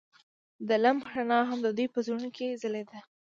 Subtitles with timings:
[0.67, 2.99] د لمحه رڼا هم د دوی په زړونو کې ځلېده.